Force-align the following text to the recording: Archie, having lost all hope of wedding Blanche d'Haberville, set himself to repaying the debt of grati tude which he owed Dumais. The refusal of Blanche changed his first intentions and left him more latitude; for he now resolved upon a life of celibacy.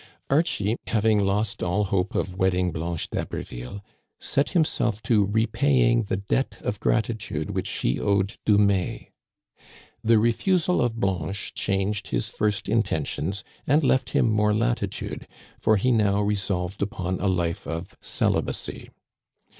Archie, 0.31 0.77
having 0.87 1.23
lost 1.23 1.61
all 1.61 1.83
hope 1.83 2.15
of 2.15 2.33
wedding 2.35 2.71
Blanche 2.71 3.07
d'Haberville, 3.11 3.81
set 4.19 4.49
himself 4.49 4.99
to 5.03 5.27
repaying 5.27 6.01
the 6.05 6.17
debt 6.17 6.57
of 6.63 6.79
grati 6.79 7.15
tude 7.19 7.51
which 7.51 7.69
he 7.69 7.99
owed 7.99 8.35
Dumais. 8.43 9.11
The 10.03 10.17
refusal 10.17 10.81
of 10.81 10.95
Blanche 10.99 11.53
changed 11.53 12.07
his 12.07 12.29
first 12.29 12.67
intentions 12.67 13.43
and 13.67 13.83
left 13.83 14.09
him 14.09 14.27
more 14.27 14.55
latitude; 14.55 15.27
for 15.59 15.77
he 15.77 15.91
now 15.91 16.19
resolved 16.23 16.81
upon 16.81 17.19
a 17.19 17.27
life 17.27 17.67
of 17.67 17.95
celibacy. 18.01 18.89